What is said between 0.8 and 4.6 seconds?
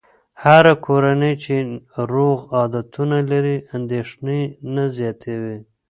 کورنۍ چې روغ عادتونه لري، اندېښنې